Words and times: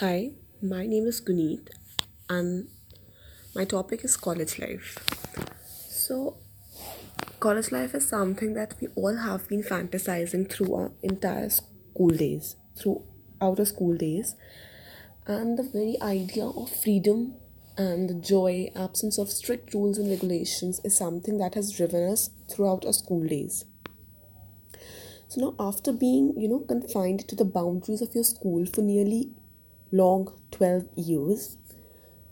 Hi, 0.00 0.30
my 0.62 0.86
name 0.86 1.06
is 1.06 1.20
Guneet, 1.20 1.68
and 2.30 2.68
my 3.54 3.66
topic 3.66 4.02
is 4.02 4.16
college 4.16 4.58
life. 4.58 4.96
So, 5.90 6.38
college 7.38 7.70
life 7.70 7.94
is 7.94 8.08
something 8.08 8.54
that 8.54 8.76
we 8.80 8.88
all 8.94 9.14
have 9.14 9.46
been 9.46 9.62
fantasizing 9.62 10.50
through 10.50 10.74
our 10.74 10.92
entire 11.02 11.50
school 11.50 12.08
days, 12.08 12.56
throughout 12.78 13.02
our 13.42 13.66
school 13.66 13.94
days, 13.94 14.36
and 15.26 15.58
the 15.58 15.64
very 15.64 15.98
idea 16.00 16.46
of 16.46 16.70
freedom 16.70 17.34
and 17.76 18.08
the 18.08 18.14
joy, 18.14 18.70
absence 18.74 19.18
of 19.18 19.28
strict 19.28 19.74
rules 19.74 19.98
and 19.98 20.08
regulations 20.08 20.80
is 20.82 20.96
something 20.96 21.36
that 21.36 21.54
has 21.56 21.72
driven 21.72 22.10
us 22.10 22.30
throughout 22.50 22.86
our 22.86 22.94
school 22.94 23.26
days. 23.26 23.66
So 25.28 25.42
now, 25.42 25.54
after 25.60 25.92
being, 25.92 26.32
you 26.38 26.48
know, 26.48 26.60
confined 26.60 27.28
to 27.28 27.36
the 27.36 27.44
boundaries 27.44 28.00
of 28.00 28.14
your 28.14 28.24
school 28.24 28.64
for 28.64 28.80
nearly 28.80 29.34
long 29.92 30.32
12 30.50 30.88
years, 30.96 31.56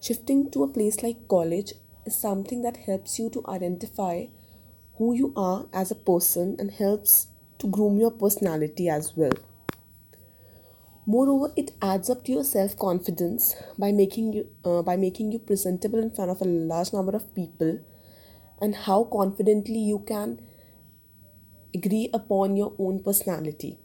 shifting 0.01 0.51
to 0.51 0.63
a 0.63 0.69
place 0.69 1.03
like 1.03 1.29
college 1.29 1.73
is 2.07 2.17
something 2.17 2.63
that 2.63 2.77
helps 2.77 3.19
you 3.19 3.29
to 3.31 3.43
identify 3.49 4.27
who 4.97 5.15
you 5.15 5.33
are 5.37 5.67
as 5.73 5.91
a 5.91 5.95
person 5.95 6.57
and 6.59 6.73
helps 6.73 7.29
to 7.59 7.67
groom 7.69 7.99
your 7.99 8.11
personality 8.11 8.89
as 8.89 9.17
well. 9.17 9.33
Moreover, 11.07 11.53
it 11.57 11.71
adds 11.81 12.11
up 12.11 12.25
to 12.25 12.33
your 12.33 12.45
self 12.45 12.77
confidence 12.77 13.55
by 13.79 13.93
making 13.93 14.35
you 14.35 14.49
uh, 14.65 14.83
by 14.83 14.97
making 14.97 15.33
you 15.33 15.39
presentable 15.39 15.99
in 15.99 16.11
front 16.11 16.31
of 16.31 16.43
a 16.43 16.45
large 16.45 16.93
number 16.93 17.17
of 17.17 17.35
people, 17.35 17.79
and 18.61 18.75
how 18.75 19.05
confidently 19.05 19.79
you 19.79 20.01
can 20.01 20.39
agree 21.75 22.11
upon 22.13 22.57
your 22.57 22.75
own 22.79 23.03
personality. 23.03 23.79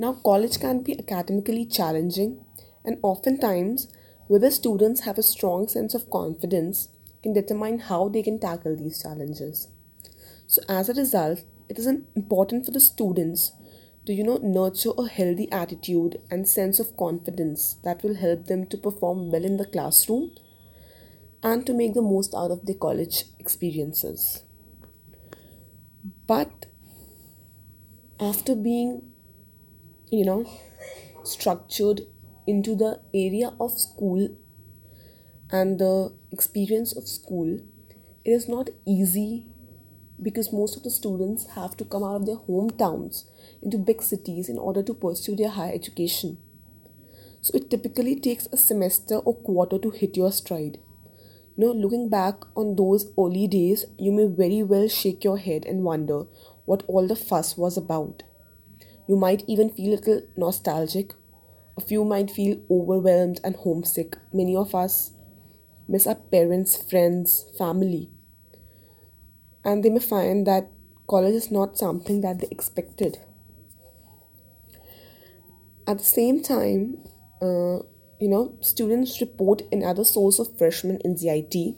Now, 0.00 0.12
college 0.12 0.60
can 0.60 0.82
be 0.82 0.96
academically 0.96 1.66
challenging, 1.66 2.44
and 2.84 2.98
oftentimes, 3.02 3.88
whether 4.28 4.48
students 4.48 5.00
have 5.00 5.18
a 5.18 5.24
strong 5.24 5.66
sense 5.66 5.92
of 5.92 6.08
confidence 6.08 6.88
can 7.22 7.32
determine 7.32 7.80
how 7.80 8.08
they 8.08 8.22
can 8.22 8.38
tackle 8.38 8.76
these 8.76 9.02
challenges. 9.02 9.66
So, 10.46 10.62
as 10.68 10.88
a 10.88 10.94
result, 10.94 11.42
it 11.68 11.78
is 11.78 11.88
important 11.88 12.64
for 12.64 12.70
the 12.70 12.80
students 12.80 13.52
to 14.06 14.14
you 14.14 14.22
know 14.22 14.38
nurture 14.40 14.92
a 14.96 15.08
healthy 15.08 15.50
attitude 15.52 16.18
and 16.30 16.48
sense 16.48 16.78
of 16.78 16.96
confidence 16.96 17.76
that 17.82 18.02
will 18.04 18.14
help 18.14 18.46
them 18.46 18.66
to 18.66 18.78
perform 18.78 19.30
well 19.32 19.44
in 19.44 19.56
the 19.56 19.66
classroom 19.66 20.30
and 21.42 21.66
to 21.66 21.74
make 21.74 21.92
the 21.94 22.00
most 22.02 22.34
out 22.34 22.50
of 22.52 22.64
their 22.64 22.74
college 22.76 23.24
experiences. 23.38 24.44
But 26.26 26.66
after 28.20 28.54
being 28.54 29.12
you 30.10 30.24
know 30.24 30.44
structured 31.24 32.02
into 32.46 32.74
the 32.74 33.00
area 33.12 33.52
of 33.60 33.72
school 33.78 34.28
and 35.50 35.78
the 35.78 36.12
experience 36.32 36.96
of 36.96 37.06
school 37.06 37.60
it 38.24 38.30
is 38.30 38.48
not 38.48 38.68
easy 38.86 39.46
because 40.20 40.52
most 40.52 40.76
of 40.76 40.82
the 40.82 40.90
students 40.90 41.46
have 41.54 41.76
to 41.76 41.84
come 41.84 42.02
out 42.02 42.16
of 42.16 42.26
their 42.26 42.36
hometowns 42.36 43.24
into 43.62 43.78
big 43.78 44.02
cities 44.02 44.48
in 44.48 44.58
order 44.58 44.82
to 44.82 44.94
pursue 44.94 45.36
their 45.36 45.50
higher 45.50 45.72
education. 45.72 46.38
So 47.40 47.52
it 47.54 47.70
typically 47.70 48.18
takes 48.18 48.48
a 48.52 48.56
semester 48.56 49.16
or 49.16 49.34
quarter 49.34 49.78
to 49.78 49.90
hit 49.90 50.16
your 50.16 50.32
stride. 50.32 50.78
You 51.56 51.66
know 51.66 51.72
looking 51.72 52.08
back 52.08 52.34
on 52.56 52.76
those 52.76 53.10
early 53.18 53.46
days 53.46 53.84
you 53.98 54.12
may 54.12 54.26
very 54.26 54.62
well 54.62 54.88
shake 54.88 55.24
your 55.24 55.38
head 55.38 55.64
and 55.64 55.82
wonder 55.82 56.24
what 56.64 56.82
all 56.86 57.06
the 57.06 57.16
fuss 57.16 57.56
was 57.56 57.76
about 57.76 58.22
you 59.08 59.16
might 59.16 59.42
even 59.48 59.70
feel 59.70 59.94
a 59.94 59.96
little 59.96 60.22
nostalgic. 60.36 61.14
A 61.76 61.80
few 61.80 62.04
might 62.04 62.30
feel 62.30 62.60
overwhelmed 62.70 63.40
and 63.42 63.56
homesick. 63.56 64.16
Many 64.32 64.54
of 64.54 64.74
us 64.74 65.12
miss 65.88 66.06
our 66.06 66.14
parents, 66.14 66.76
friends, 66.76 67.46
family. 67.56 68.10
And 69.64 69.82
they 69.82 69.88
may 69.88 70.00
find 70.00 70.46
that 70.46 70.70
college 71.08 71.34
is 71.34 71.50
not 71.50 71.78
something 71.78 72.20
that 72.20 72.40
they 72.40 72.48
expected. 72.50 73.18
At 75.86 75.98
the 75.98 76.04
same 76.04 76.42
time, 76.42 76.98
uh, 77.40 77.78
you 78.20 78.28
know, 78.28 78.58
students 78.60 79.20
report 79.22 79.62
another 79.72 80.04
source 80.04 80.38
of 80.38 80.58
freshman 80.58 81.00
anxiety 81.04 81.76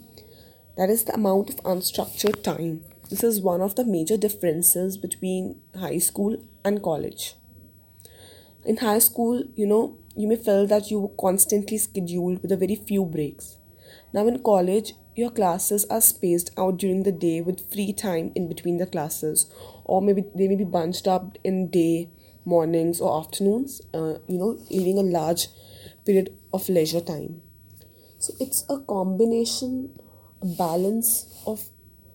that 0.76 0.90
is 0.90 1.04
the 1.04 1.14
amount 1.14 1.50
of 1.50 1.56
unstructured 1.58 2.42
time. 2.42 2.84
This 3.10 3.24
is 3.24 3.40
one 3.40 3.60
of 3.60 3.74
the 3.74 3.84
major 3.84 4.16
differences 4.16 4.96
between 4.96 5.60
high 5.76 5.98
school 5.98 6.36
and 6.64 6.80
college. 6.80 7.34
In 8.64 8.76
high 8.76 9.00
school, 9.00 9.42
you 9.56 9.66
know, 9.66 9.98
you 10.14 10.28
may 10.28 10.36
feel 10.36 10.64
that 10.68 10.92
you 10.92 11.00
were 11.00 11.16
constantly 11.20 11.76
scheduled 11.78 12.40
with 12.40 12.52
a 12.52 12.56
very 12.56 12.76
few 12.76 13.04
breaks. 13.04 13.58
Now 14.12 14.28
in 14.28 14.44
college, 14.44 14.94
your 15.16 15.30
classes 15.30 15.86
are 15.86 16.00
spaced 16.00 16.52
out 16.56 16.76
during 16.76 17.02
the 17.02 17.10
day 17.10 17.40
with 17.40 17.72
free 17.72 17.92
time 17.92 18.30
in 18.36 18.46
between 18.48 18.76
the 18.76 18.86
classes, 18.86 19.52
or 19.84 20.00
maybe 20.00 20.24
they 20.36 20.46
may 20.46 20.54
be 20.54 20.64
bunched 20.64 21.08
up 21.08 21.36
in 21.42 21.68
day, 21.68 22.10
mornings, 22.44 23.00
or 23.00 23.18
afternoons, 23.18 23.80
uh, 23.92 24.18
you 24.28 24.38
know, 24.38 24.56
leaving 24.70 24.98
a 24.98 25.02
large 25.02 25.48
period 26.06 26.32
of 26.52 26.68
leisure 26.68 27.00
time. 27.00 27.42
So 28.18 28.34
it's 28.38 28.64
a 28.68 28.78
combination, 28.78 29.98
a 30.40 30.46
balance 30.46 31.26
of 31.44 31.70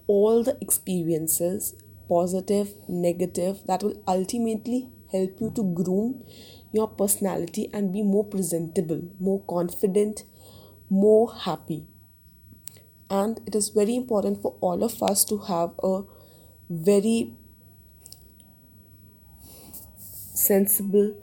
all 0.08 0.44
the 0.44 0.58
experiences, 0.62 1.76
positive, 2.08 2.74
negative, 2.88 3.62
that 3.66 3.84
will 3.84 4.02
ultimately 4.08 4.90
help 5.12 5.40
you 5.40 5.52
to 5.56 5.64
groom 5.64 6.24
your 6.72 6.88
personality 6.88 7.70
and 7.74 7.94
be 7.94 8.04
more 8.04 8.26
presentable, 8.26 9.02
more 9.20 9.42
confident, 9.48 10.24
more 10.90 11.34
happy. 11.34 11.88
And 13.10 13.40
it 13.46 13.56
is 13.56 13.70
very 13.70 13.96
important 13.96 14.42
for 14.42 14.58
all 14.62 14.84
of 14.84 15.02
us 15.02 15.24
to 15.26 15.38
have 15.38 15.72
a 15.84 16.04
very 16.70 17.34
sensible 20.34 21.14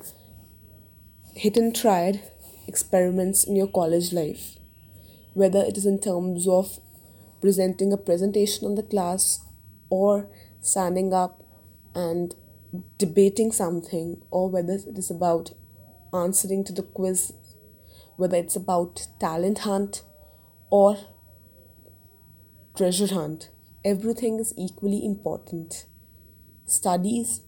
hit 1.35 1.57
and 1.57 1.75
tried 1.75 2.23
experiments 2.67 3.45
in 3.45 3.57
your 3.57 3.67
college 3.67 4.13
life, 4.13 4.57
whether 5.35 5.61
it 5.61 5.77
is 5.77 5.87
in 5.87 5.99
terms 5.99 6.47
of 6.47 6.79
presenting 7.43 7.93
a 7.93 7.97
presentation 7.99 8.67
on 8.67 8.77
the 8.77 8.83
class 8.83 9.45
or 9.91 10.29
standing 10.61 11.13
up 11.13 11.43
and 11.95 12.35
debating 12.97 13.53
something 13.53 14.23
or 14.31 14.49
whether 14.49 14.75
it 14.75 14.97
is 14.97 15.11
about 15.11 15.51
answering 16.15 16.65
to 16.65 16.73
the 16.73 16.83
quiz, 16.83 17.35
whether 18.17 18.37
it's 18.37 18.57
about 18.57 19.09
talent 19.19 19.59
hunt 19.61 20.05
or 20.71 20.97
treasure 22.77 23.13
hunt, 23.13 23.51
everything 23.85 24.39
is 24.39 24.55
equally 24.57 25.05
important. 25.05 25.87
Studies, 26.65 27.43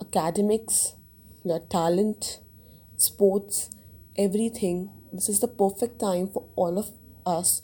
academics, 0.00 0.94
your 1.44 1.58
talent, 1.58 2.40
sports, 2.96 3.70
everything. 4.16 4.90
This 5.12 5.28
is 5.28 5.40
the 5.40 5.48
perfect 5.48 5.98
time 5.98 6.28
for 6.28 6.48
all 6.54 6.78
of 6.78 6.90
us 7.26 7.62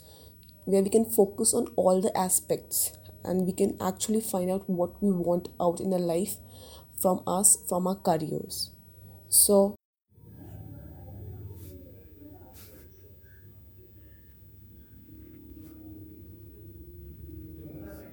where 0.65 0.81
we 0.81 0.89
can 0.89 1.05
focus 1.05 1.53
on 1.53 1.67
all 1.75 2.01
the 2.01 2.15
aspects 2.17 2.93
and 3.23 3.45
we 3.45 3.53
can 3.53 3.77
actually 3.81 4.21
find 4.21 4.49
out 4.49 4.69
what 4.69 5.01
we 5.01 5.11
want 5.11 5.49
out 5.59 5.79
in 5.79 5.93
our 5.93 5.99
life 5.99 6.35
from 7.01 7.21
us 7.27 7.57
from 7.67 7.87
our 7.87 7.95
careers. 7.95 8.71
So 9.29 9.75